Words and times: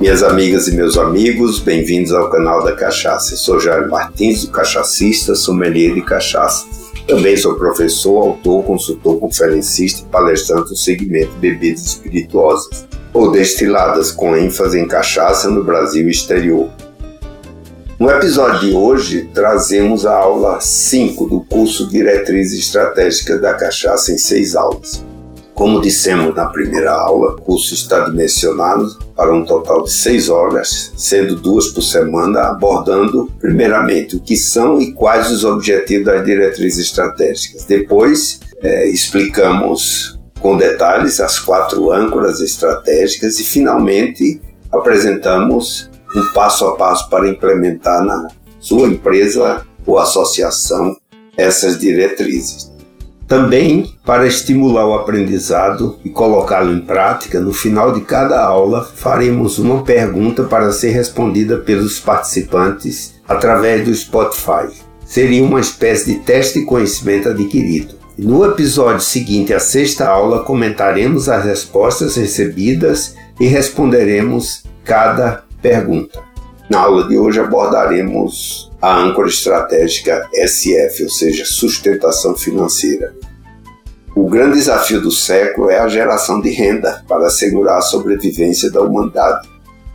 Minhas 0.00 0.22
amigas 0.22 0.66
e 0.66 0.72
meus 0.72 0.96
amigos, 0.96 1.58
bem-vindos 1.58 2.10
ao 2.10 2.30
canal 2.30 2.64
da 2.64 2.74
Cachaça. 2.74 3.36
Sou 3.36 3.60
Jair 3.60 3.86
Martins, 3.86 4.44
o 4.44 4.50
cachacista, 4.50 5.34
sommelier 5.34 5.92
de 5.92 6.00
cachaça. 6.00 6.64
Também 7.06 7.36
sou 7.36 7.54
professor, 7.56 8.16
autor, 8.16 8.64
consultor, 8.64 9.20
conferencista 9.20 10.00
e 10.00 10.10
palestrante 10.10 10.70
no 10.70 10.76
segmento 10.76 11.32
bebidas 11.32 11.84
espirituosas 11.84 12.88
ou 13.12 13.30
destiladas 13.30 14.10
com 14.10 14.34
ênfase 14.34 14.80
em 14.80 14.88
cachaça 14.88 15.50
no 15.50 15.62
Brasil 15.62 16.08
e 16.08 16.10
exterior. 16.10 16.70
No 17.98 18.10
episódio 18.10 18.60
de 18.60 18.74
hoje, 18.74 19.28
trazemos 19.34 20.06
a 20.06 20.16
aula 20.16 20.62
5 20.62 21.28
do 21.28 21.42
curso 21.42 21.86
Diretrizes 21.86 22.58
Estratégicas 22.58 23.38
da 23.38 23.52
Cachaça 23.52 24.10
em 24.12 24.16
seis 24.16 24.56
aulas. 24.56 25.04
Como 25.60 25.78
dissemos 25.78 26.34
na 26.34 26.46
primeira 26.46 26.90
aula, 26.90 27.32
o 27.32 27.36
curso 27.36 27.74
está 27.74 28.08
dimensionado 28.08 28.98
para 29.14 29.30
um 29.30 29.44
total 29.44 29.84
de 29.84 29.92
seis 29.92 30.30
horas, 30.30 30.90
sendo 30.96 31.36
duas 31.36 31.68
por 31.68 31.82
semana, 31.82 32.44
abordando 32.44 33.30
primeiramente 33.38 34.16
o 34.16 34.20
que 34.20 34.38
são 34.38 34.80
e 34.80 34.94
quais 34.94 35.30
os 35.30 35.44
objetivos 35.44 36.06
das 36.06 36.24
diretrizes 36.24 36.86
estratégicas. 36.86 37.66
Depois, 37.66 38.40
é, 38.62 38.88
explicamos 38.88 40.18
com 40.40 40.56
detalhes 40.56 41.20
as 41.20 41.38
quatro 41.38 41.92
âncoras 41.92 42.40
estratégicas 42.40 43.38
e, 43.38 43.44
finalmente, 43.44 44.40
apresentamos 44.72 45.90
um 46.16 46.32
passo 46.32 46.64
a 46.68 46.76
passo 46.76 47.10
para 47.10 47.28
implementar 47.28 48.02
na 48.02 48.28
sua 48.58 48.88
empresa 48.88 49.66
ou 49.84 49.98
associação 49.98 50.96
essas 51.36 51.78
diretrizes. 51.78 52.69
Também, 53.30 53.94
para 54.04 54.26
estimular 54.26 54.84
o 54.84 54.92
aprendizado 54.92 56.00
e 56.04 56.10
colocá-lo 56.10 56.74
em 56.74 56.80
prática, 56.80 57.38
no 57.38 57.52
final 57.52 57.92
de 57.92 58.00
cada 58.00 58.44
aula 58.44 58.84
faremos 58.84 59.56
uma 59.56 59.84
pergunta 59.84 60.42
para 60.42 60.72
ser 60.72 60.90
respondida 60.90 61.56
pelos 61.58 62.00
participantes 62.00 63.14
através 63.28 63.84
do 63.84 63.94
Spotify. 63.94 64.66
Seria 65.06 65.44
uma 65.44 65.60
espécie 65.60 66.06
de 66.06 66.18
teste 66.18 66.58
de 66.58 66.66
conhecimento 66.66 67.28
adquirido. 67.28 67.94
No 68.18 68.44
episódio 68.44 69.00
seguinte 69.00 69.54
à 69.54 69.60
sexta 69.60 70.08
aula, 70.08 70.42
comentaremos 70.42 71.28
as 71.28 71.44
respostas 71.44 72.16
recebidas 72.16 73.14
e 73.38 73.46
responderemos 73.46 74.64
cada 74.82 75.44
pergunta. 75.62 76.29
Na 76.70 76.82
aula 76.82 77.08
de 77.08 77.18
hoje 77.18 77.40
abordaremos 77.40 78.70
a 78.80 78.96
âncora 78.96 79.26
estratégica 79.26 80.28
SF, 80.32 81.02
ou 81.02 81.10
seja, 81.10 81.44
sustentação 81.44 82.36
financeira. 82.36 83.12
O 84.14 84.28
grande 84.28 84.54
desafio 84.54 85.00
do 85.00 85.10
século 85.10 85.68
é 85.68 85.80
a 85.80 85.88
geração 85.88 86.40
de 86.40 86.48
renda 86.50 87.04
para 87.08 87.26
assegurar 87.26 87.78
a 87.78 87.82
sobrevivência 87.82 88.70
da 88.70 88.82
humanidade. 88.82 89.48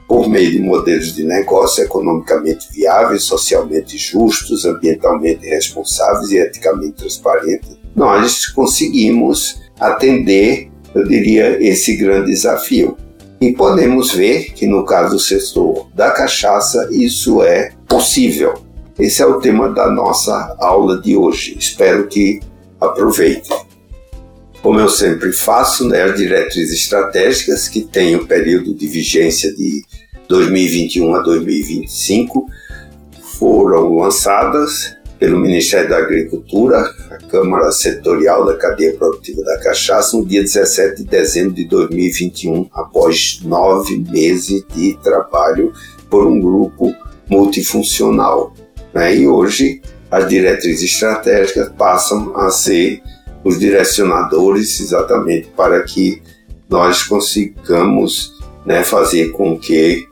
Por 0.05 0.27
meio 0.27 0.51
de 0.51 0.59
modelos 0.59 1.15
de 1.15 1.23
negócio 1.23 1.81
economicamente 1.81 2.67
viáveis, 2.73 3.23
socialmente 3.23 3.97
justos, 3.97 4.65
ambientalmente 4.65 5.47
responsáveis 5.47 6.29
e 6.31 6.37
eticamente 6.39 6.97
transparentes, 6.97 7.69
nós 7.95 8.47
conseguimos 8.47 9.61
atender, 9.79 10.69
eu 10.93 11.07
diria, 11.07 11.57
esse 11.65 11.95
grande 11.95 12.31
desafio. 12.31 12.97
E 13.41 13.51
podemos 13.51 14.13
ver 14.13 14.53
que 14.53 14.65
no 14.65 14.85
caso 14.85 15.15
do 15.15 15.19
setor 15.19 15.87
da 15.93 16.11
cachaça, 16.11 16.87
isso 16.91 17.43
é 17.43 17.71
possível. 17.87 18.53
Esse 18.97 19.21
é 19.21 19.25
o 19.25 19.39
tema 19.39 19.69
da 19.69 19.91
nossa 19.91 20.55
aula 20.59 21.01
de 21.01 21.17
hoje. 21.17 21.55
Espero 21.59 22.07
que 22.07 22.39
aproveitem. 22.79 23.57
Como 24.61 24.79
eu 24.79 24.89
sempre 24.89 25.31
faço, 25.31 25.87
né, 25.87 26.03
as 26.03 26.15
diretrizes 26.15 26.81
estratégicas 26.81 27.67
que 27.67 27.81
têm 27.81 28.15
o 28.15 28.25
período 28.25 28.73
de 28.73 28.87
vigência 28.87 29.53
de 29.53 29.83
2021 30.27 31.13
a 31.13 31.21
2025 31.21 32.47
foram 33.37 33.95
lançadas 33.97 34.94
pelo 35.19 35.39
Ministério 35.39 35.89
da 35.89 35.97
Agricultura, 35.97 36.79
a 37.09 37.17
Câmara 37.29 37.71
Setorial 37.71 38.45
da 38.45 38.55
Cadeia 38.55 38.95
Produtiva 38.95 39.43
da 39.43 39.59
Cachaça, 39.59 40.17
no 40.17 40.25
dia 40.25 40.41
17 40.41 41.03
de 41.03 41.09
dezembro 41.09 41.53
de 41.53 41.65
2021, 41.65 42.69
após 42.73 43.39
nove 43.43 43.97
meses 44.09 44.63
de 44.73 44.97
trabalho 45.03 45.71
por 46.09 46.27
um 46.27 46.39
grupo 46.39 46.93
multifuncional. 47.29 48.53
Né? 48.93 49.17
E 49.17 49.27
hoje 49.27 49.81
as 50.11 50.27
diretrizes 50.27 50.93
estratégicas 50.93 51.69
passam 51.77 52.35
a 52.37 52.49
ser 52.49 53.01
os 53.43 53.59
direcionadores 53.59 54.79
exatamente 54.79 55.47
para 55.55 55.83
que 55.83 56.21
nós 56.69 57.03
consigamos 57.03 58.33
né, 58.65 58.83
fazer 58.83 59.29
com 59.31 59.57
que 59.57 60.07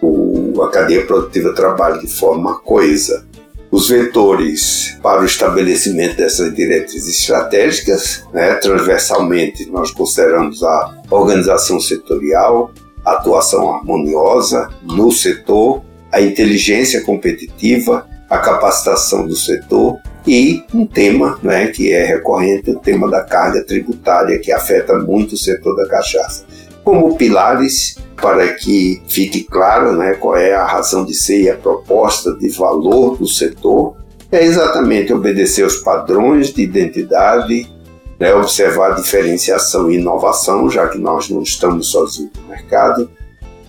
o, 0.00 0.62
a 0.62 0.70
cadeia 0.70 1.04
produtiva 1.04 1.52
trabalhe 1.52 2.00
de 2.00 2.06
forma 2.06 2.58
coesa. 2.60 3.26
Os 3.70 3.88
vetores 3.88 4.98
para 5.00 5.20
o 5.20 5.24
estabelecimento 5.24 6.16
dessas 6.16 6.52
diretrizes 6.54 7.20
estratégicas, 7.20 8.24
né, 8.32 8.54
transversalmente, 8.54 9.70
nós 9.70 9.92
consideramos 9.92 10.62
a 10.64 10.92
organização 11.08 11.78
setorial, 11.78 12.72
a 13.04 13.12
atuação 13.12 13.72
harmoniosa 13.72 14.68
no 14.82 15.12
setor, 15.12 15.82
a 16.10 16.20
inteligência 16.20 17.02
competitiva, 17.02 18.08
a 18.28 18.38
capacitação 18.38 19.26
do 19.26 19.36
setor 19.36 19.98
e 20.26 20.62
um 20.74 20.84
tema 20.84 21.38
né, 21.42 21.68
que 21.68 21.92
é 21.92 22.04
recorrente, 22.04 22.70
o 22.70 22.78
tema 22.78 23.08
da 23.08 23.22
carga 23.22 23.64
tributária, 23.64 24.38
que 24.38 24.52
afeta 24.52 24.98
muito 24.98 25.34
o 25.34 25.38
setor 25.38 25.76
da 25.76 25.88
cachaça. 25.88 26.44
Como 26.90 27.16
pilares, 27.16 27.94
para 28.20 28.54
que 28.54 29.00
fique 29.06 29.44
claro 29.44 29.92
né, 29.92 30.14
qual 30.14 30.36
é 30.36 30.52
a 30.52 30.66
razão 30.66 31.04
de 31.04 31.14
ser 31.14 31.42
e 31.42 31.48
a 31.48 31.56
proposta 31.56 32.34
de 32.34 32.48
valor 32.48 33.16
do 33.16 33.28
setor, 33.28 33.94
é 34.32 34.44
exatamente 34.44 35.12
obedecer 35.12 35.62
aos 35.62 35.76
padrões 35.76 36.52
de 36.52 36.62
identidade, 36.62 37.72
né, 38.18 38.34
observar 38.34 38.96
diferenciação 38.96 39.88
e 39.88 39.98
inovação, 39.98 40.68
já 40.68 40.88
que 40.88 40.98
nós 40.98 41.30
não 41.30 41.42
estamos 41.42 41.92
sozinhos 41.92 42.32
no 42.42 42.48
mercado, 42.48 43.08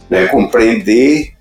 né, 0.09 0.25
compreender 0.25 1.33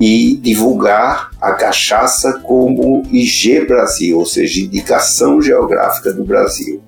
e 0.00 0.34
divulgar 0.42 1.30
a 1.40 1.52
cachaça 1.52 2.40
como 2.40 3.04
IG 3.12 3.64
Brasil, 3.64 4.18
ou 4.18 4.26
seja, 4.26 4.60
indicação 4.60 5.40
geográfica 5.40 6.12
do 6.12 6.24
Brasil. 6.24 6.82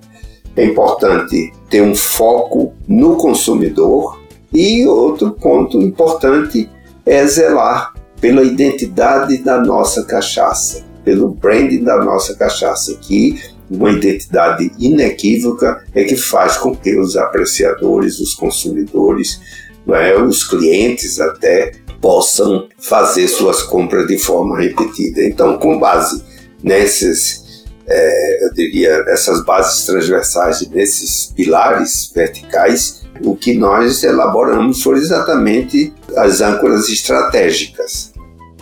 É 0.56 0.64
importante 0.64 1.52
ter 1.70 1.82
um 1.82 1.94
foco 1.94 2.72
no 2.88 3.14
consumidor 3.14 4.18
e 4.52 4.86
outro 4.86 5.32
ponto 5.32 5.80
importante 5.80 6.68
é 7.06 7.26
zelar 7.26 7.94
pela 8.20 8.42
identidade 8.42 9.38
da 9.38 9.60
nossa 9.60 10.04
cachaça, 10.04 10.84
pelo 11.04 11.30
branding 11.30 11.82
da 11.82 11.98
nossa 12.04 12.34
cachaça, 12.34 12.94
que 13.00 13.40
uma 13.70 13.90
identidade 13.90 14.70
inequívoca 14.78 15.84
é 15.94 16.04
que 16.04 16.16
faz 16.16 16.56
com 16.56 16.74
que 16.74 16.98
os 16.98 17.16
apreciadores, 17.16 18.18
os 18.18 18.34
consumidores, 18.34 19.40
é, 19.88 20.16
os 20.20 20.46
clientes 20.46 21.20
até 21.20 21.72
possam 22.00 22.68
fazer 22.78 23.28
suas 23.28 23.62
compras 23.62 24.06
de 24.06 24.18
forma 24.18 24.58
repetida. 24.58 25.22
Então, 25.22 25.58
com 25.58 25.78
base 25.78 26.22
nesses, 26.62 27.64
é, 27.86 28.44
eu 28.44 28.52
diria, 28.54 29.04
essas 29.08 29.44
bases 29.44 29.86
transversais, 29.86 30.68
nesses 30.70 31.32
pilares 31.34 32.10
verticais, 32.14 32.99
o 33.24 33.36
que 33.36 33.56
nós 33.56 34.02
elaboramos 34.02 34.82
foram 34.82 34.98
exatamente 34.98 35.92
as 36.16 36.40
âncoras 36.40 36.88
estratégicas. 36.88 38.12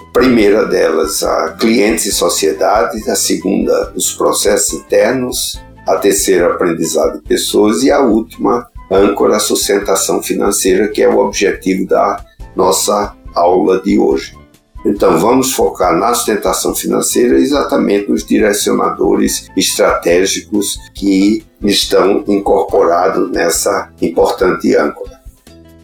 A 0.01 0.13
primeira 0.13 0.65
delas, 0.65 1.23
a 1.23 1.53
clientes 1.53 2.07
e 2.07 2.13
sociedade, 2.13 3.09
a 3.11 3.17
segunda, 3.17 3.93
os 3.95 4.13
processos 4.13 4.75
internos, 4.75 5.61
a 5.87 5.97
terceira, 5.97 6.53
aprendizado 6.53 7.19
de 7.19 7.29
pessoas 7.29 7.83
e 7.83 7.91
a 7.91 8.01
última, 8.01 8.69
âncora 8.91 9.39
sustentação 9.39 10.23
financeira, 10.23 10.89
que 10.89 11.03
é 11.03 11.09
o 11.09 11.19
objetivo 11.19 11.87
da 11.87 12.25
nossa 12.57 13.15
aula 13.35 13.81
de 13.81 13.99
hoje. 13.99 14.38
Então, 14.85 15.19
vamos 15.19 15.53
focar 15.53 15.97
na 15.97 16.15
sustentação 16.15 16.75
financeira 16.75 17.39
exatamente 17.39 18.11
nos 18.11 18.25
direcionadores 18.25 19.49
estratégicos 19.57 20.79
que 20.95 21.45
estão 21.63 22.25
incorporados 22.29 23.31
nessa 23.31 23.91
importante 24.01 24.77
âncora. 24.77 25.19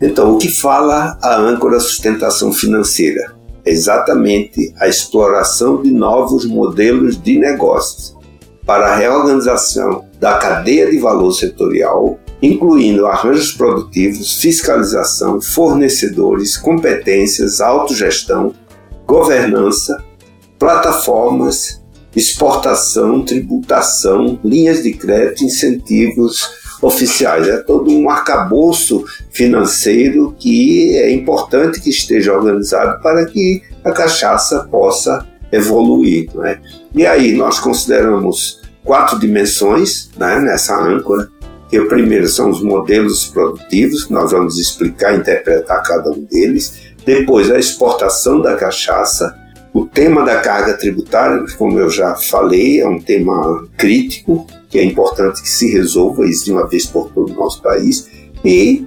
Então, 0.01 0.35
o 0.35 0.39
que 0.39 0.49
fala 0.49 1.19
a 1.21 1.37
âncora 1.37 1.81
sustentação 1.81 2.53
financeira? 2.53 3.35
É 3.65 3.71
exatamente 3.71 4.75
a 4.79 4.87
exploração 4.87 5.83
de 5.83 5.91
novos 5.91 6.45
modelos 6.45 7.21
de 7.21 7.39
negócios 7.39 8.15
para 8.65 8.93
a 8.93 8.97
reorganização 8.97 10.05
da 10.21 10.35
cadeia 10.35 10.91
de 10.91 10.99
valor 10.99 11.33
setorial 11.33 12.19
incluindo 12.45 13.07
arranjos 13.07 13.53
produtivos, 13.53 14.35
fiscalização, 14.35 15.41
fornecedores, 15.41 16.59
competências, 16.59 17.61
autogestão, 17.61 18.53
governança, 19.07 20.03
plataformas, 20.59 21.83
exportação, 22.15 23.25
tributação, 23.25 24.39
linhas 24.45 24.83
de 24.83 24.93
crédito, 24.93 25.45
incentivos, 25.45 26.49
oficiais. 26.81 27.49
É 27.49 27.59
todo 27.59 27.91
um 27.91 28.09
arcabouço 28.09 29.05
financeiro 29.31 30.35
que 30.39 30.97
é 30.97 31.11
importante 31.13 31.81
que 31.81 31.91
esteja 31.91 32.33
organizado 32.33 33.03
para 33.03 33.25
que 33.27 33.63
a 33.85 33.91
cachaça 33.91 34.65
possa 34.71 35.27
evoluir. 35.51 36.29
Né? 36.35 36.61
E 36.95 37.07
aí 37.07 37.33
nós 37.37 37.59
consideramos 37.59 38.63
quatro 38.85 39.19
dimensões 39.19 40.11
né, 40.17 40.41
nessa 40.41 40.77
âncora, 40.79 41.29
que 41.69 41.81
o 41.81 41.89
primeiro 41.89 42.29
são 42.29 42.51
os 42.51 42.63
modelos 42.63 43.27
produtivos, 43.27 44.09
nós 44.09 44.31
vamos 44.31 44.59
explicar 44.59 45.15
e 45.15 45.19
interpretar 45.19 45.83
cada 45.83 46.11
um 46.11 46.25
deles. 46.25 46.84
Depois, 47.05 47.51
a 47.51 47.59
exportação 47.59 48.41
da 48.41 48.57
cachaça. 48.57 49.37
O 49.73 49.85
tema 49.87 50.25
da 50.25 50.41
carga 50.41 50.75
tributária, 50.75 51.45
como 51.59 51.79
eu 51.79 51.91
já 51.91 52.15
falei, 52.15 52.81
é 52.81 52.89
um 52.89 53.01
tema 53.01 53.67
crítico, 53.77 54.47
que 54.71 54.79
é 54.79 54.85
importante 54.85 55.43
que 55.43 55.49
se 55.49 55.71
resolva 55.73 56.25
isso 56.27 56.45
de 56.45 56.53
uma 56.53 56.69
vez 56.69 56.87
por 56.87 57.11
todo 57.11 57.33
o 57.33 57.37
nosso 57.37 57.61
país. 57.61 58.09
E 58.45 58.87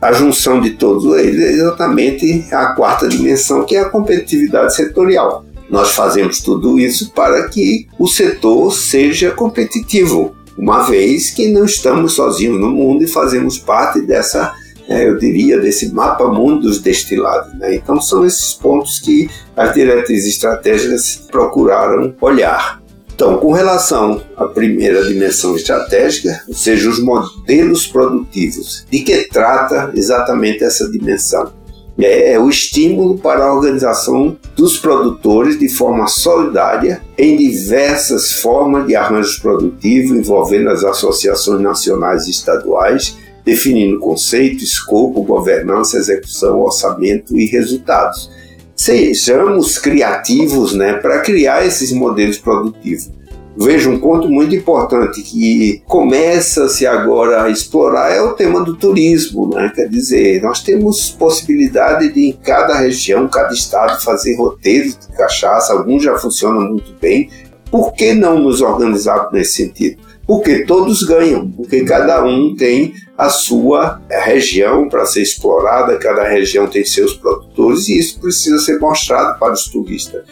a 0.00 0.12
junção 0.12 0.60
de 0.60 0.70
todos 0.70 1.04
eles 1.18 1.40
é 1.40 1.52
exatamente 1.52 2.46
a 2.52 2.66
quarta 2.68 3.08
dimensão, 3.08 3.64
que 3.64 3.76
é 3.76 3.80
a 3.80 3.90
competitividade 3.90 4.74
setorial. 4.74 5.44
Nós 5.68 5.90
fazemos 5.90 6.40
tudo 6.40 6.78
isso 6.78 7.10
para 7.12 7.48
que 7.48 7.86
o 7.98 8.06
setor 8.06 8.72
seja 8.72 9.32
competitivo, 9.32 10.34
uma 10.56 10.84
vez 10.84 11.30
que 11.30 11.48
não 11.48 11.64
estamos 11.64 12.14
sozinhos 12.14 12.58
no 12.58 12.70
mundo 12.70 13.04
e 13.04 13.08
fazemos 13.08 13.58
parte 13.58 14.00
dessa, 14.00 14.52
é, 14.88 15.06
eu 15.06 15.18
diria, 15.18 15.60
desse 15.60 15.92
mapa 15.92 16.26
mundo 16.28 16.62
dos 16.62 16.80
destilados. 16.80 17.52
Né? 17.54 17.76
Então 17.76 18.00
são 18.00 18.24
esses 18.24 18.54
pontos 18.54 18.98
que 18.98 19.28
as 19.56 19.74
diretrizes 19.74 20.34
estratégicas 20.34 21.26
procuraram 21.30 22.14
olhar. 22.20 22.80
Então, 23.14 23.36
com 23.38 23.50
relação 23.50 24.22
à 24.36 24.44
primeira 24.44 25.04
dimensão 25.04 25.56
estratégica, 25.56 26.40
ou 26.46 26.54
seja, 26.54 26.88
os 26.88 27.02
modelos 27.02 27.84
produtivos, 27.84 28.86
de 28.88 29.00
que 29.00 29.24
trata 29.24 29.90
exatamente 29.92 30.62
essa 30.62 30.88
dimensão? 30.88 31.52
É, 31.98 32.34
é 32.34 32.38
o 32.38 32.48
estímulo 32.48 33.18
para 33.18 33.44
a 33.44 33.52
organização 33.52 34.36
dos 34.54 34.78
produtores 34.78 35.58
de 35.58 35.68
forma 35.68 36.06
solidária 36.06 37.02
em 37.18 37.36
diversas 37.36 38.34
formas 38.34 38.86
de 38.86 38.94
arranjos 38.94 39.36
produtivos 39.38 40.16
envolvendo 40.16 40.70
as 40.70 40.84
associações 40.84 41.60
nacionais 41.60 42.28
e 42.28 42.30
estaduais, 42.30 43.16
definindo 43.48 43.98
conceito, 43.98 44.62
escopo, 44.62 45.22
governança, 45.22 45.96
execução, 45.96 46.60
orçamento 46.60 47.36
e 47.36 47.46
resultados. 47.46 48.30
Sejamos 48.76 49.78
criativos 49.78 50.74
né, 50.74 50.94
para 50.94 51.20
criar 51.20 51.66
esses 51.66 51.92
modelos 51.92 52.38
produtivos 52.38 53.10
vejo 53.58 53.90
um 53.90 53.98
ponto 53.98 54.28
muito 54.28 54.54
importante 54.54 55.20
que 55.22 55.82
começa-se 55.84 56.86
agora 56.86 57.42
a 57.42 57.50
explorar 57.50 58.12
é 58.12 58.22
o 58.22 58.34
tema 58.34 58.64
do 58.64 58.76
turismo, 58.76 59.50
né? 59.52 59.72
Quer 59.74 59.88
dizer, 59.88 60.40
nós 60.42 60.62
temos 60.62 61.10
possibilidade 61.10 62.12
de 62.12 62.28
em 62.28 62.32
cada 62.32 62.78
região, 62.78 63.26
cada 63.26 63.52
estado 63.52 64.00
fazer 64.00 64.36
roteiros 64.36 64.96
de 64.96 65.16
cachaça, 65.16 65.72
alguns 65.72 66.04
já 66.04 66.16
funcionam 66.16 66.68
muito 66.68 66.94
bem. 67.00 67.28
Por 67.68 67.92
que 67.92 68.14
não 68.14 68.38
nos 68.38 68.60
organizar 68.60 69.28
nesse 69.32 69.64
sentido? 69.64 70.00
Porque 70.24 70.64
todos 70.64 71.02
ganham, 71.02 71.50
porque 71.50 71.84
cada 71.84 72.24
um 72.24 72.54
tem 72.54 72.94
a 73.18 73.28
sua 73.28 74.00
região 74.08 74.88
para 74.88 75.04
ser 75.04 75.22
explorada, 75.22 75.98
cada 75.98 76.22
região 76.28 76.68
tem 76.68 76.84
seus 76.84 77.14
produtores 77.14 77.88
e 77.88 77.98
isso 77.98 78.20
precisa 78.20 78.58
ser 78.60 78.78
mostrado 78.78 79.36
para 79.40 79.52
os 79.52 79.64
turistas. 79.64 80.22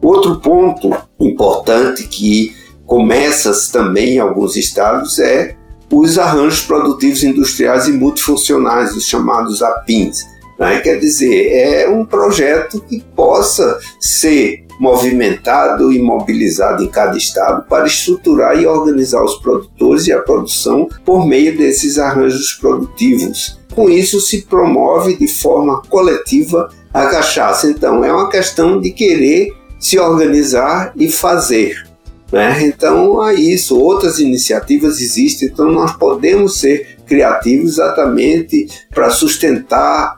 Outro 0.00 0.38
ponto 0.38 0.96
importante 1.18 2.04
que 2.04 2.54
começa 2.86 3.52
também 3.72 4.14
em 4.14 4.18
alguns 4.20 4.54
estados 4.54 5.18
é 5.18 5.56
os 5.90 6.16
arranjos 6.16 6.62
produtivos 6.62 7.24
industriais 7.24 7.88
e 7.88 7.92
multifuncionais, 7.92 8.94
os 8.94 9.06
chamados 9.06 9.60
APINs. 9.60 10.24
Né? 10.58 10.80
Quer 10.80 11.00
dizer, 11.00 11.48
é 11.52 11.88
um 11.88 12.04
projeto 12.04 12.80
que 12.80 13.00
possa 13.16 13.78
ser 13.98 14.63
movimentado 14.78 15.92
e 15.92 16.00
mobilizado 16.00 16.82
em 16.82 16.88
cada 16.88 17.16
estado 17.16 17.64
para 17.68 17.86
estruturar 17.86 18.58
e 18.58 18.66
organizar 18.66 19.22
os 19.22 19.36
produtores 19.36 20.06
e 20.06 20.12
a 20.12 20.20
produção 20.20 20.88
por 21.04 21.26
meio 21.26 21.56
desses 21.56 21.98
arranjos 21.98 22.54
produtivos. 22.54 23.58
Com 23.74 23.88
isso, 23.90 24.20
se 24.20 24.42
promove 24.42 25.16
de 25.16 25.28
forma 25.28 25.82
coletiva 25.88 26.68
a 26.92 27.06
cachaça. 27.06 27.68
Então, 27.68 28.04
é 28.04 28.12
uma 28.12 28.28
questão 28.28 28.80
de 28.80 28.90
querer 28.90 29.52
se 29.78 29.98
organizar 29.98 30.92
e 30.96 31.10
fazer. 31.10 31.84
Né? 32.32 32.66
Então, 32.66 33.20
há 33.20 33.34
isso. 33.34 33.78
Outras 33.78 34.18
iniciativas 34.18 35.00
existem, 35.00 35.48
então 35.48 35.70
nós 35.70 35.96
podemos 35.96 36.58
ser 36.58 36.98
criativos 37.06 37.74
exatamente 37.74 38.66
para 38.90 39.10
sustentar 39.10 40.16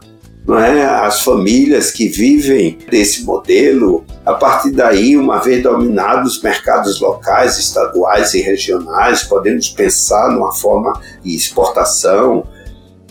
é, 0.55 0.85
as 0.85 1.23
famílias 1.23 1.91
que 1.91 2.09
vivem 2.09 2.79
desse 2.89 3.25
modelo. 3.25 4.05
A 4.25 4.35
partir 4.35 4.71
daí, 4.71 5.17
uma 5.17 5.39
vez 5.39 5.63
dominados 5.63 6.37
os 6.37 6.43
mercados 6.43 7.01
locais, 7.01 7.59
estaduais 7.59 8.35
e 8.35 8.41
regionais, 8.41 9.25
podemos 9.25 9.69
pensar 9.69 10.31
numa 10.31 10.53
forma 10.53 11.01
de 11.23 11.35
exportação. 11.35 12.47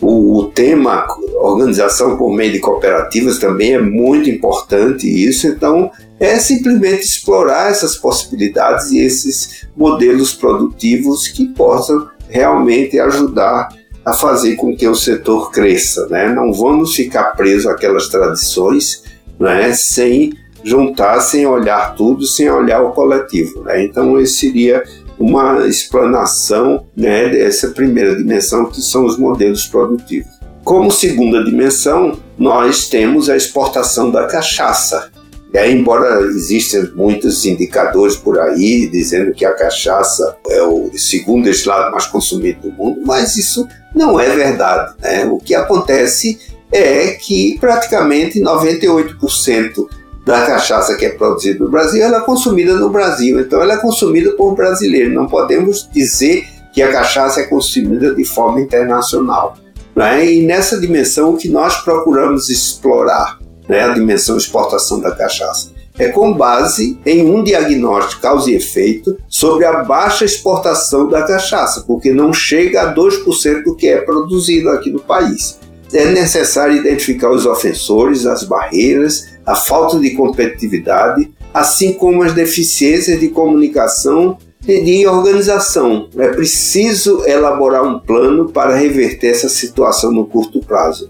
O, 0.00 0.38
o 0.38 0.50
tema 0.50 1.06
organização 1.36 2.16
por 2.16 2.30
meio 2.30 2.52
de 2.52 2.58
cooperativas 2.58 3.38
também 3.38 3.74
é 3.74 3.80
muito 3.80 4.30
importante 4.30 5.06
isso. 5.06 5.46
Então, 5.46 5.90
é 6.18 6.38
simplesmente 6.38 7.02
explorar 7.02 7.70
essas 7.70 7.96
possibilidades 7.96 8.90
e 8.90 8.98
esses 8.98 9.66
modelos 9.76 10.32
produtivos 10.32 11.28
que 11.28 11.48
possam 11.48 12.08
realmente 12.28 12.98
ajudar 12.98 13.68
a 14.06 14.12
fazer 14.12 14.54
com 14.54 14.76
que 14.76 14.86
o 14.86 14.94
setor 14.94 15.50
cresça. 15.50 16.06
Né? 16.06 16.32
Não 16.32 16.52
vamos 16.52 16.94
ficar 16.94 17.32
presos 17.36 17.66
àquelas 17.66 18.06
tradições 18.06 19.02
né? 19.36 19.72
sem 19.72 20.32
juntar, 20.62 21.20
sem 21.20 21.44
olhar 21.44 21.96
tudo, 21.96 22.24
sem 22.24 22.48
olhar 22.48 22.82
o 22.82 22.92
coletivo. 22.92 23.64
Né? 23.64 23.84
Então, 23.84 24.18
esse 24.20 24.34
seria 24.34 24.84
uma 25.18 25.66
explanação 25.66 26.86
né, 26.96 27.28
dessa 27.28 27.68
primeira 27.68 28.14
dimensão, 28.14 28.66
que 28.66 28.80
são 28.80 29.04
os 29.04 29.18
modelos 29.18 29.66
produtivos. 29.66 30.30
Como 30.62 30.90
segunda 30.90 31.42
dimensão, 31.42 32.18
nós 32.38 32.88
temos 32.88 33.28
a 33.30 33.36
exportação 33.36 34.10
da 34.10 34.26
cachaça, 34.26 35.10
é, 35.52 35.70
embora 35.70 36.20
existam 36.22 36.90
muitos 36.94 37.44
indicadores 37.46 38.16
por 38.16 38.38
aí 38.38 38.88
dizendo 38.88 39.32
que 39.32 39.44
a 39.44 39.54
cachaça 39.54 40.36
é 40.48 40.62
o 40.62 40.90
segundo 40.96 41.44
destilado 41.44 41.90
mais 41.90 42.06
consumido 42.06 42.68
do 42.68 42.72
mundo, 42.72 43.00
mas 43.04 43.36
isso 43.36 43.66
não 43.94 44.20
é 44.20 44.28
verdade. 44.28 44.94
Né? 45.00 45.24
O 45.24 45.38
que 45.38 45.54
acontece 45.54 46.38
é 46.70 47.12
que 47.12 47.56
praticamente 47.58 48.40
98% 48.40 49.86
da 50.26 50.44
cachaça 50.44 50.96
que 50.96 51.06
é 51.06 51.10
produzida 51.10 51.64
no 51.64 51.70
Brasil 51.70 52.02
ela 52.02 52.18
é 52.18 52.20
consumida 52.20 52.74
no 52.74 52.90
Brasil, 52.90 53.40
então 53.40 53.62
ela 53.62 53.74
é 53.74 53.78
consumida 53.78 54.32
por 54.32 54.54
brasileiros. 54.54 55.14
Não 55.14 55.26
podemos 55.26 55.88
dizer 55.92 56.44
que 56.74 56.82
a 56.82 56.92
cachaça 56.92 57.40
é 57.40 57.44
consumida 57.44 58.14
de 58.14 58.24
forma 58.24 58.60
internacional. 58.60 59.56
Né? 59.94 60.34
E 60.34 60.42
nessa 60.44 60.78
dimensão 60.78 61.32
o 61.32 61.36
que 61.38 61.48
nós 61.48 61.82
procuramos 61.82 62.50
explorar 62.50 63.38
né, 63.68 63.82
a 63.82 63.88
dimensão 63.92 64.36
exportação 64.36 65.00
da 65.00 65.12
cachaça. 65.12 65.70
É 65.98 66.08
com 66.08 66.34
base 66.34 66.98
em 67.06 67.24
um 67.24 67.42
diagnóstico 67.42 68.20
causa 68.20 68.50
e 68.50 68.54
efeito 68.54 69.16
sobre 69.28 69.64
a 69.64 69.82
baixa 69.82 70.26
exportação 70.26 71.08
da 71.08 71.22
cachaça, 71.22 71.84
porque 71.86 72.12
não 72.12 72.32
chega 72.32 72.82
a 72.82 72.94
2% 72.94 73.62
do 73.64 73.74
que 73.74 73.88
é 73.88 74.02
produzido 74.02 74.68
aqui 74.68 74.90
no 74.90 75.00
país. 75.00 75.58
É 75.92 76.06
necessário 76.06 76.76
identificar 76.76 77.30
os 77.30 77.46
ofensores, 77.46 78.26
as 78.26 78.44
barreiras, 78.44 79.28
a 79.46 79.54
falta 79.54 79.98
de 79.98 80.10
competitividade, 80.10 81.32
assim 81.54 81.94
como 81.94 82.22
as 82.22 82.34
deficiências 82.34 83.18
de 83.18 83.28
comunicação 83.28 84.36
e 84.66 84.80
de 84.82 85.06
organização. 85.06 86.08
É 86.18 86.28
preciso 86.28 87.24
elaborar 87.24 87.84
um 87.84 87.98
plano 88.00 88.50
para 88.50 88.74
reverter 88.74 89.28
essa 89.28 89.48
situação 89.48 90.10
no 90.12 90.26
curto 90.26 90.60
prazo. 90.60 91.08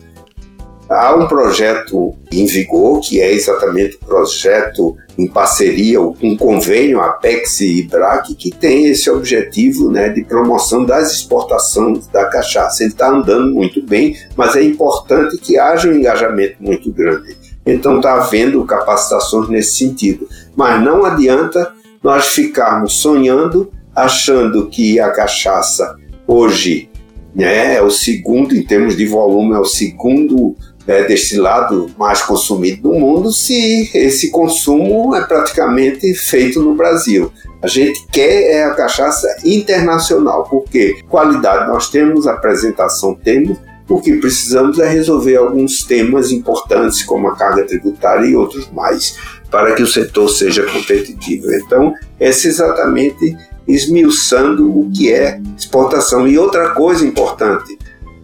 Há 0.88 1.14
um 1.16 1.26
projeto 1.26 2.14
em 2.30 2.46
vigor, 2.46 3.00
que 3.00 3.20
é 3.20 3.32
exatamente 3.32 3.96
o 3.96 4.06
projeto 4.06 4.96
em 5.18 5.26
parceria, 5.26 6.00
um 6.00 6.36
convênio 6.36 7.00
Apex 7.00 7.60
e 7.60 7.80
IBRAC, 7.80 8.34
que 8.34 8.50
tem 8.50 8.86
esse 8.86 9.10
objetivo 9.10 9.90
né, 9.90 10.10
de 10.10 10.22
promoção 10.22 10.84
das 10.84 11.12
exportações 11.12 12.06
da 12.08 12.26
cachaça. 12.26 12.84
Ele 12.84 12.92
está 12.92 13.08
andando 13.08 13.52
muito 13.52 13.82
bem, 13.82 14.16
mas 14.36 14.54
é 14.54 14.62
importante 14.62 15.38
que 15.38 15.58
haja 15.58 15.88
um 15.88 15.94
engajamento 15.94 16.56
muito 16.60 16.92
grande. 16.92 17.36
Então 17.66 17.96
está 17.96 18.14
havendo 18.14 18.64
capacitações 18.64 19.48
nesse 19.48 19.76
sentido. 19.76 20.28
Mas 20.54 20.80
não 20.84 21.04
adianta 21.04 21.72
nós 22.00 22.28
ficarmos 22.28 22.94
sonhando, 22.94 23.72
achando 23.94 24.68
que 24.68 25.00
a 25.00 25.10
cachaça 25.10 25.96
hoje 26.28 26.88
né, 27.36 27.74
é 27.74 27.82
o 27.82 27.90
segundo, 27.90 28.56
em 28.56 28.62
termos 28.62 28.96
de 28.96 29.06
volume, 29.06 29.54
é 29.54 29.58
o 29.58 29.64
segundo 29.66 30.56
é, 30.86 31.04
destilado 31.04 31.90
mais 31.98 32.22
consumido 32.22 32.80
do 32.80 32.94
mundo 32.94 33.30
se 33.30 33.90
esse 33.92 34.30
consumo 34.30 35.14
é 35.14 35.22
praticamente 35.22 36.14
feito 36.14 36.62
no 36.62 36.74
Brasil. 36.74 37.30
A 37.62 37.66
gente 37.66 38.06
quer 38.10 38.52
é 38.52 38.64
a 38.64 38.74
cachaça 38.74 39.28
internacional, 39.44 40.44
porque 40.48 40.96
qualidade 41.10 41.68
nós 41.68 41.90
temos, 41.90 42.26
apresentação 42.26 43.14
temos, 43.14 43.58
o 43.88 44.00
que 44.00 44.16
precisamos 44.16 44.78
é 44.78 44.88
resolver 44.88 45.36
alguns 45.36 45.82
temas 45.82 46.32
importantes, 46.32 47.02
como 47.02 47.28
a 47.28 47.36
carga 47.36 47.64
tributária 47.64 48.26
e 48.26 48.34
outros 48.34 48.70
mais, 48.72 49.16
para 49.50 49.74
que 49.74 49.82
o 49.82 49.86
setor 49.86 50.28
seja 50.28 50.64
competitivo. 50.64 51.52
Então, 51.52 51.92
esse 52.18 52.48
é 52.48 52.50
exatamente 52.50 53.36
esmiuçando 53.66 54.68
o 54.68 54.90
que 54.90 55.12
é 55.12 55.40
exportação. 55.56 56.26
E 56.26 56.38
outra 56.38 56.70
coisa 56.70 57.06
importante, 57.06 57.78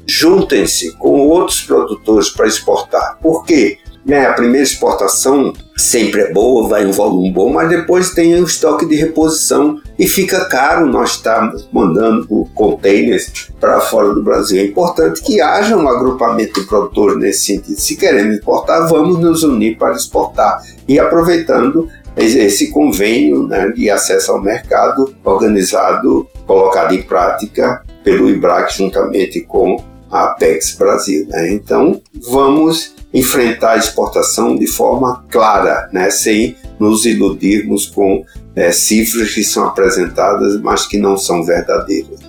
juntem-se 0.06 0.92
com 0.96 1.20
outros 1.28 1.62
produtores 1.62 2.30
para 2.30 2.46
exportar. 2.46 3.18
Por 3.20 3.44
quê? 3.44 3.78
Né, 4.04 4.26
a 4.26 4.32
primeira 4.32 4.64
exportação 4.64 5.52
sempre 5.76 6.22
é 6.22 6.32
boa, 6.32 6.68
vai 6.68 6.84
um 6.84 6.90
volume 6.90 7.30
bom, 7.30 7.52
mas 7.52 7.68
depois 7.68 8.10
tem 8.10 8.34
o 8.34 8.44
estoque 8.44 8.84
de 8.84 8.96
reposição 8.96 9.80
e 9.96 10.08
fica 10.08 10.44
caro 10.46 10.86
nós 10.86 11.12
estarmos 11.12 11.68
mandando 11.72 12.26
containers 12.52 13.48
para 13.60 13.80
fora 13.80 14.12
do 14.12 14.20
Brasil. 14.20 14.60
É 14.60 14.66
importante 14.66 15.22
que 15.22 15.40
haja 15.40 15.76
um 15.76 15.88
agrupamento 15.88 16.60
de 16.60 16.66
produtores 16.66 17.16
nesse 17.16 17.46
sentido. 17.46 17.78
Se 17.78 17.94
queremos 17.94 18.38
exportar, 18.38 18.88
vamos 18.88 19.20
nos 19.20 19.44
unir 19.44 19.78
para 19.78 19.94
exportar 19.94 20.60
e 20.88 20.98
aproveitando 20.98 21.88
esse 22.16 22.70
convênio 22.70 23.46
né, 23.46 23.70
de 23.70 23.90
acesso 23.90 24.32
ao 24.32 24.42
mercado 24.42 25.14
organizado, 25.24 26.28
colocado 26.46 26.94
em 26.94 27.02
prática 27.02 27.82
pelo 28.04 28.28
IBRAC 28.28 28.76
juntamente 28.76 29.40
com 29.40 29.82
a 30.10 30.24
Apex 30.24 30.76
Brasil. 30.76 31.26
Né? 31.28 31.52
Então, 31.52 32.00
vamos 32.28 32.94
enfrentar 33.14 33.72
a 33.72 33.78
exportação 33.78 34.56
de 34.56 34.66
forma 34.66 35.24
clara, 35.30 35.88
né? 35.92 36.10
sem 36.10 36.56
nos 36.78 37.06
iludirmos 37.06 37.86
com 37.86 38.24
é, 38.54 38.70
cifras 38.72 39.32
que 39.32 39.42
são 39.42 39.66
apresentadas, 39.66 40.60
mas 40.60 40.86
que 40.86 40.98
não 40.98 41.16
são 41.16 41.42
verdadeiras. 41.44 42.20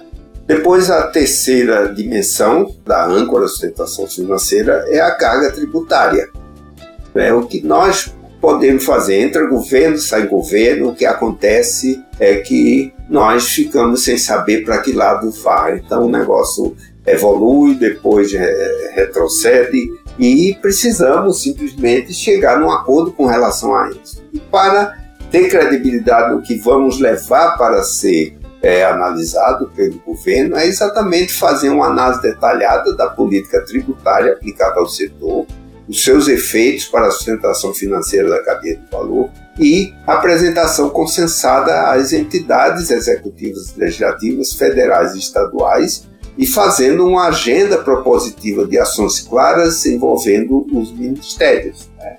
Depois, 0.45 0.89
a 0.91 1.07
terceira 1.07 1.93
dimensão 1.93 2.73
da 2.85 3.05
âncora 3.05 3.47
sustentação 3.47 4.07
financeira 4.07 4.85
é 4.89 4.99
a 4.99 5.15
carga 5.15 5.51
tributária. 5.51 6.29
É 7.15 7.33
o 7.33 7.45
que 7.45 7.65
nós 7.65 8.13
podemos 8.43 8.83
fazer. 8.83 9.21
Entra 9.21 9.47
governo, 9.47 9.97
sai 9.97 10.27
governo, 10.27 10.89
o 10.89 10.93
que 10.93 11.05
acontece 11.05 12.03
é 12.19 12.35
que 12.35 12.93
nós 13.09 13.47
ficamos 13.47 14.03
sem 14.03 14.17
saber 14.17 14.65
para 14.65 14.79
que 14.79 14.91
lado 14.91 15.31
vai. 15.31 15.77
Então 15.77 16.07
o 16.07 16.09
negócio 16.09 16.75
evolui, 17.07 17.75
depois 17.75 18.33
retrocede 18.93 19.77
e 20.19 20.57
precisamos 20.61 21.41
simplesmente 21.41 22.13
chegar 22.13 22.59
num 22.59 22.69
acordo 22.69 23.13
com 23.13 23.25
relação 23.25 23.73
a 23.73 23.89
isso. 23.91 24.21
E 24.33 24.41
para 24.41 24.93
ter 25.31 25.47
credibilidade 25.47 26.35
no 26.35 26.41
que 26.41 26.55
vamos 26.57 26.99
levar 26.99 27.57
para 27.57 27.81
ser 27.81 28.37
é, 28.61 28.83
analisado 28.83 29.71
pelo 29.73 29.99
governo 29.99 30.57
é 30.57 30.67
exatamente 30.67 31.33
fazer 31.33 31.69
uma 31.69 31.87
análise 31.87 32.21
detalhada 32.21 32.93
da 32.93 33.07
política 33.07 33.63
tributária 33.63 34.33
aplicada 34.33 34.81
ao 34.81 34.87
setor, 34.87 35.45
os 35.87 36.03
seus 36.03 36.27
efeitos 36.27 36.85
para 36.85 37.07
a 37.07 37.11
sustentação 37.11 37.73
financeira 37.73 38.29
da 38.29 38.43
cadeia 38.43 38.77
de 38.77 38.91
valor 38.91 39.29
e 39.59 39.93
apresentação 40.07 40.89
consensada 40.89 41.91
às 41.91 42.13
entidades 42.13 42.89
executivas 42.89 43.75
legislativas 43.75 44.53
federais 44.53 45.13
e 45.13 45.19
estaduais 45.19 46.07
e 46.37 46.47
fazendo 46.47 47.05
uma 47.05 47.27
agenda 47.27 47.77
propositiva 47.77 48.65
de 48.65 48.79
ações 48.79 49.19
claras 49.19 49.85
envolvendo 49.85 50.65
os 50.73 50.91
ministérios. 50.91 51.89
Né? 51.97 52.17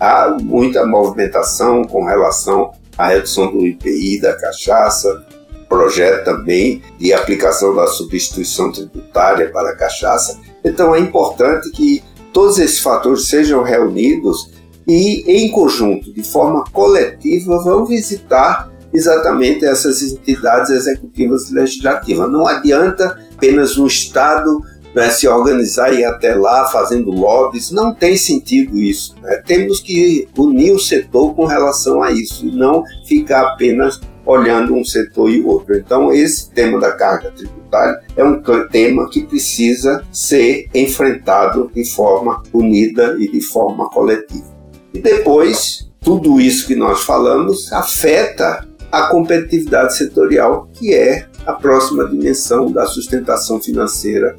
Há 0.00 0.36
muita 0.40 0.84
movimentação 0.84 1.84
com 1.84 2.04
relação 2.04 2.72
à 2.98 3.08
redução 3.08 3.52
do 3.52 3.64
IPI 3.64 4.20
da 4.20 4.36
cachaça, 4.36 5.24
projeto 5.68 6.24
também 6.24 6.82
de 6.98 7.14
aplicação 7.14 7.74
da 7.74 7.86
substituição 7.86 8.70
tributária 8.70 9.50
para 9.50 9.70
a 9.70 9.76
cachaça. 9.76 10.38
Então 10.62 10.94
é 10.94 10.98
importante 10.98 11.70
que 11.70 12.02
todos 12.32 12.58
esses 12.58 12.80
fatores 12.80 13.28
sejam 13.28 13.62
reunidos 13.62 14.50
e, 14.86 15.22
em 15.26 15.50
conjunto, 15.50 16.12
de 16.12 16.22
forma 16.22 16.64
coletiva, 16.72 17.62
vão 17.62 17.84
visitar 17.84 18.70
exatamente 18.92 19.64
essas 19.64 20.02
entidades 20.02 20.70
executivas 20.70 21.50
legislativas. 21.50 22.30
Não 22.30 22.46
adianta 22.46 23.18
apenas 23.34 23.78
um 23.78 23.86
Estado 23.86 24.60
né, 24.94 25.08
se 25.10 25.26
organizar 25.26 25.92
e 25.94 26.00
ir 26.00 26.04
até 26.04 26.34
lá 26.34 26.68
fazendo 26.68 27.10
lobbies. 27.10 27.70
Não 27.70 27.94
tem 27.94 28.16
sentido 28.16 28.76
isso. 28.76 29.14
Né? 29.22 29.42
Temos 29.46 29.80
que 29.80 30.28
unir 30.36 30.72
o 30.72 30.78
setor 30.78 31.34
com 31.34 31.46
relação 31.46 32.02
a 32.02 32.10
isso 32.10 32.46
e 32.46 32.54
não 32.54 32.84
ficar 33.06 33.52
apenas 33.52 34.00
olhando 34.24 34.74
um 34.74 34.84
setor 34.84 35.30
e 35.30 35.40
o 35.40 35.48
outro. 35.48 35.76
Então, 35.76 36.12
esse 36.12 36.50
tema 36.50 36.78
da 36.78 36.92
carga 36.92 37.30
tributária 37.30 38.00
é 38.16 38.24
um 38.24 38.40
tema 38.68 39.08
que 39.08 39.24
precisa 39.24 40.04
ser 40.12 40.68
enfrentado 40.74 41.70
de 41.74 41.84
forma 41.84 42.42
unida 42.52 43.16
e 43.18 43.30
de 43.30 43.40
forma 43.40 43.88
coletiva. 43.90 44.52
E 44.94 45.00
depois, 45.00 45.90
tudo 46.00 46.40
isso 46.40 46.66
que 46.66 46.74
nós 46.74 47.04
falamos 47.04 47.72
afeta 47.72 48.66
a 48.90 49.06
competitividade 49.06 49.96
setorial, 49.96 50.68
que 50.72 50.92
é 50.92 51.26
a 51.46 51.54
próxima 51.54 52.06
dimensão 52.08 52.70
da 52.70 52.84
sustentação 52.86 53.60
financeira. 53.60 54.36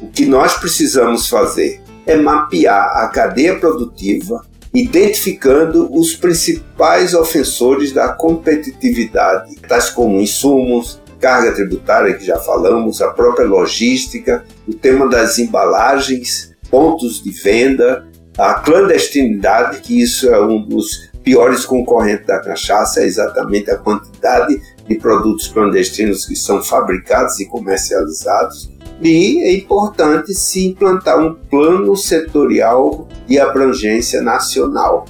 O 0.00 0.08
que 0.08 0.24
nós 0.24 0.54
precisamos 0.54 1.28
fazer 1.28 1.80
é 2.06 2.16
mapear 2.16 3.04
a 3.04 3.08
cadeia 3.08 3.58
produtiva, 3.58 4.44
identificando 4.74 5.88
os 5.92 6.14
principais 6.14 7.14
ofensores 7.14 7.92
da 7.92 8.08
competitividade, 8.08 9.56
tais 9.68 9.90
como 9.90 10.20
insumos, 10.20 11.00
carga 11.20 11.52
tributária, 11.52 12.14
que 12.14 12.24
já 12.24 12.38
falamos, 12.38 13.00
a 13.00 13.10
própria 13.10 13.46
logística, 13.46 14.44
o 14.66 14.72
tema 14.72 15.08
das 15.08 15.38
embalagens, 15.38 16.52
pontos 16.70 17.22
de 17.22 17.30
venda, 17.30 18.06
a 18.36 18.54
clandestinidade, 18.54 19.80
que 19.80 20.00
isso 20.00 20.28
é 20.28 20.40
um 20.40 20.60
dos 20.62 21.10
piores 21.22 21.64
concorrentes 21.64 22.26
da 22.26 22.40
cachaça, 22.40 23.00
é 23.00 23.06
exatamente 23.06 23.70
a 23.70 23.76
quantidade 23.76 24.60
de 24.88 24.94
produtos 24.96 25.48
clandestinos 25.48 26.26
que 26.26 26.34
são 26.34 26.62
fabricados 26.62 27.38
e 27.38 27.46
comercializados. 27.46 28.72
E 29.00 29.42
é 29.44 29.52
importante 29.54 30.34
se 30.34 30.66
implantar 30.66 31.20
um 31.20 31.34
plano 31.34 31.96
setorial 31.96 33.08
de 33.32 33.40
abrangência 33.40 34.20
nacional. 34.20 35.06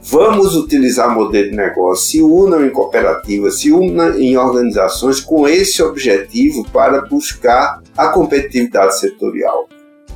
Vamos 0.00 0.54
utilizar 0.54 1.12
modelo 1.12 1.50
de 1.50 1.56
negócio, 1.56 2.06
se 2.06 2.22
unam 2.22 2.64
em 2.64 2.70
cooperativas, 2.70 3.58
se 3.58 3.72
unam 3.72 4.16
em 4.16 4.36
organizações 4.36 5.20
com 5.20 5.48
esse 5.48 5.82
objetivo 5.82 6.64
para 6.72 7.00
buscar 7.02 7.82
a 7.96 8.08
competitividade 8.08 8.98
setorial. 8.98 9.68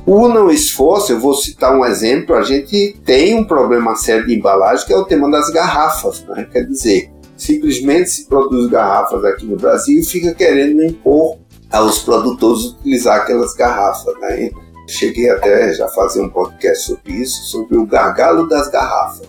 Unam 0.05 0.49
esforço, 0.49 1.11
eu 1.11 1.19
vou 1.19 1.35
citar 1.35 1.77
um 1.77 1.83
exemplo, 1.83 2.33
a 2.33 2.43
gente 2.43 2.97
tem 3.03 3.37
um 3.37 3.43
problema 3.43 3.93
sério 3.97 4.25
de 4.25 4.35
embalagem 4.35 4.87
que 4.87 4.93
é 4.93 4.97
o 4.97 5.03
tema 5.03 5.29
das 5.29 5.49
garrafas, 5.49 6.23
né? 6.29 6.47
quer 6.49 6.63
dizer, 6.65 7.11
simplesmente 7.35 8.09
se 8.09 8.25
produz 8.25 8.69
garrafas 8.69 9.23
aqui 9.25 9.45
no 9.45 9.57
Brasil 9.57 9.99
e 9.99 10.05
fica 10.05 10.33
querendo 10.33 10.81
impor 10.81 11.37
aos 11.69 11.99
produtores 11.99 12.67
utilizar 12.67 13.17
aquelas 13.17 13.53
garrafas. 13.53 14.13
Né? 14.21 14.49
Cheguei 14.87 15.29
até 15.29 15.73
já 15.73 15.87
fazer 15.89 16.21
um 16.21 16.29
podcast 16.29 16.85
sobre 16.85 17.13
isso, 17.13 17.43
sobre 17.43 17.77
o 17.77 17.85
gargalo 17.85 18.47
das 18.47 18.69
garrafas. 18.69 19.27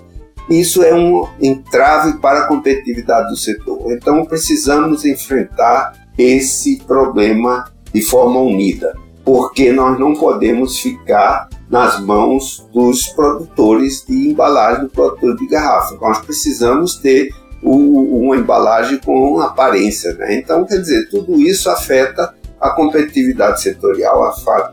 Isso 0.49 0.83
é 0.83 0.95
um 0.95 1.29
entrave 1.41 2.19
para 2.21 2.41
a 2.41 2.47
competitividade 2.47 3.29
do 3.29 3.37
setor. 3.37 3.93
Então 3.93 4.25
precisamos 4.25 5.05
enfrentar 5.05 5.93
esse 6.17 6.79
problema 6.87 7.65
de 7.93 8.01
forma 8.03 8.41
unida, 8.41 8.95
porque 9.25 9.73
nós 9.73 9.99
não 9.99 10.15
podemos 10.15 10.79
ficar 10.79 11.49
nas 11.69 12.01
mãos 12.01 12.67
dos 12.73 13.09
produtores 13.09 14.05
de 14.07 14.31
embalagem, 14.31 14.85
do 14.85 14.91
produtor 14.91 15.37
de 15.37 15.47
garrafa. 15.47 15.97
Nós 16.01 16.19
precisamos 16.21 16.97
ter 16.97 17.31
o, 17.63 18.25
uma 18.25 18.37
embalagem 18.37 18.99
com 18.99 19.41
aparência. 19.41 20.15
Né? 20.15 20.37
Então, 20.39 20.65
quer 20.65 20.79
dizer, 20.79 21.09
tudo 21.11 21.39
isso 21.39 21.69
afeta 21.69 22.35
a 22.61 22.71
competitividade 22.71 23.63
setorial, 23.63 24.25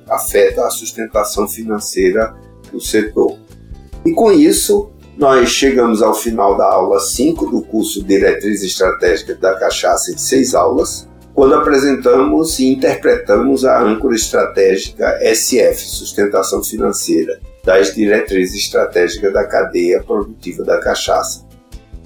afeta 0.09 0.65
a 0.65 0.69
sustentação 0.69 1.47
financeira 1.47 2.35
do 2.71 2.81
setor. 2.81 3.37
E 4.05 4.11
com 4.11 4.31
isso, 4.31 4.91
nós 5.17 5.49
chegamos 5.49 6.01
ao 6.01 6.13
final 6.13 6.57
da 6.57 6.65
aula 6.65 6.99
5 6.99 7.45
do 7.49 7.61
curso 7.61 8.03
Diretriz 8.03 8.63
Estratégica 8.63 9.35
da 9.35 9.55
Cachaça 9.55 10.11
em 10.11 10.17
seis 10.17 10.53
aulas, 10.53 11.07
quando 11.33 11.55
apresentamos 11.55 12.59
e 12.59 12.67
interpretamos 12.67 13.65
a 13.65 13.81
âncora 13.81 14.15
estratégica 14.15 15.19
SF, 15.21 15.81
Sustentação 15.81 16.63
Financeira, 16.63 17.39
das 17.63 17.93
diretrizes 17.93 18.55
estratégicas 18.55 19.33
da 19.33 19.45
cadeia 19.45 20.01
produtiva 20.03 20.63
da 20.63 20.79
cachaça. 20.79 21.45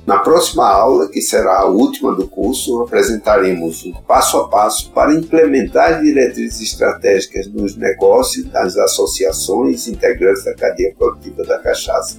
Na 0.09 0.17
próxima 0.17 0.67
aula, 0.67 1.07
que 1.07 1.21
será 1.21 1.59
a 1.59 1.65
última 1.65 2.15
do 2.15 2.27
curso, 2.27 2.81
apresentaremos 2.81 3.85
um 3.85 3.93
passo 3.93 4.37
a 4.37 4.47
passo 4.47 4.91
para 4.91 5.13
implementar 5.13 5.93
as 5.93 6.01
diretrizes 6.01 6.59
estratégicas 6.61 7.45
nos 7.45 7.77
negócios 7.77 8.45
das 8.45 8.75
associações 8.75 9.87
integrantes 9.87 10.45
da 10.45 10.55
cadeia 10.55 10.95
produtiva 10.97 11.43
da 11.43 11.59
cachaça. 11.59 12.17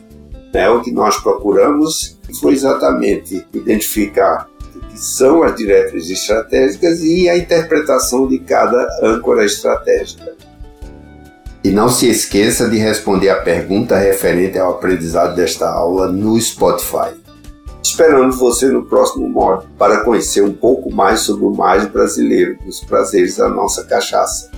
É, 0.52 0.70
o 0.70 0.80
que 0.82 0.92
nós 0.92 1.18
procuramos 1.18 2.16
foi 2.40 2.52
exatamente 2.52 3.44
identificar 3.52 4.48
que 4.88 4.96
são 4.96 5.42
as 5.42 5.56
diretrizes 5.56 6.20
estratégicas 6.20 7.02
e 7.02 7.28
a 7.28 7.36
interpretação 7.36 8.28
de 8.28 8.38
cada 8.38 8.86
âncora 9.02 9.44
estratégica. 9.44 10.32
E 11.64 11.70
não 11.70 11.88
se 11.88 12.08
esqueça 12.08 12.68
de 12.70 12.78
responder 12.78 13.30
a 13.30 13.40
pergunta 13.42 13.98
referente 13.98 14.56
ao 14.60 14.74
aprendizado 14.74 15.34
desta 15.34 15.68
aula 15.68 16.06
no 16.06 16.40
Spotify. 16.40 17.19
Esperando 17.82 18.36
você 18.36 18.68
no 18.68 18.84
próximo 18.84 19.28
módulo 19.28 19.68
para 19.78 20.04
conhecer 20.04 20.42
um 20.42 20.52
pouco 20.52 20.92
mais 20.92 21.20
sobre 21.20 21.44
o 21.44 21.54
mais 21.54 21.86
brasileiro 21.86 22.58
dos 22.64 22.80
prazeres 22.80 23.36
da 23.36 23.48
nossa 23.48 23.84
cachaça. 23.84 24.50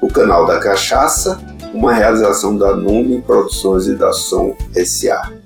O 0.00 0.08
canal 0.08 0.46
da 0.46 0.58
Cachaça, 0.58 1.40
uma 1.72 1.92
realização 1.92 2.56
da 2.56 2.74
Nume 2.74 3.22
Produções 3.22 3.86
e 3.86 3.94
da 3.94 4.12
Som 4.12 4.56
S.A. 4.74 5.41